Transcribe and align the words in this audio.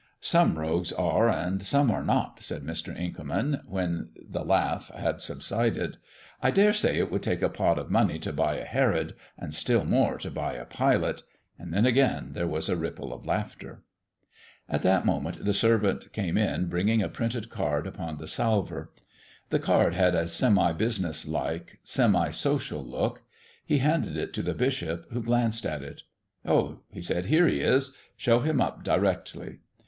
"Some 0.19 0.57
rogues 0.57 0.91
are 0.93 1.29
and 1.29 1.61
some 1.61 1.91
are 1.91 2.03
not," 2.03 2.39
said 2.41 2.63
Mr. 2.63 2.91
Inkerman, 2.99 3.61
when 3.67 4.09
the 4.19 4.43
laugh 4.43 4.89
had 4.95 5.21
subsided. 5.21 5.97
"I 6.41 6.49
dare 6.49 6.73
say 6.73 6.97
it 6.97 7.11
would 7.11 7.21
take 7.21 7.43
a 7.43 7.49
pot 7.49 7.77
of 7.77 7.91
money 7.91 8.17
to 8.17 8.33
buy 8.33 8.55
a 8.55 8.65
Herod, 8.65 9.13
and 9.37 9.53
still 9.53 9.85
more 9.85 10.17
to 10.17 10.31
buy 10.31 10.53
a 10.53 10.65
Pilate," 10.65 11.21
and 11.59 11.71
then 11.71 11.85
again 11.85 12.31
there 12.33 12.47
was 12.47 12.67
a 12.67 12.75
ripple 12.75 13.13
of 13.13 13.27
laughter. 13.27 13.83
At 14.67 14.81
that 14.81 15.05
moment 15.05 15.45
the 15.45 15.53
servant 15.53 16.11
came 16.13 16.35
in 16.35 16.65
bringing 16.65 17.03
a 17.03 17.07
printed 17.07 17.51
card 17.51 17.85
upon 17.85 18.17
the 18.17 18.27
salver. 18.27 18.91
The 19.51 19.59
card 19.59 19.93
had 19.93 20.15
a 20.15 20.23
semibusiness 20.23 21.27
like, 21.27 21.77
semisocial 21.83 22.83
look. 22.83 23.21
He 23.63 23.77
handed 23.77 24.17
it 24.17 24.33
to 24.33 24.41
the 24.41 24.55
bishop, 24.55 25.11
who 25.11 25.21
glanced 25.21 25.63
at 25.63 25.83
it. 25.83 26.01
"Oh," 26.43 26.79
he 26.89 27.03
said, 27.03 27.27
"here 27.27 27.47
he 27.47 27.59
is. 27.59 27.95
Show 28.17 28.39
him 28.39 28.59
up 28.59 28.83
directly." 28.83 29.59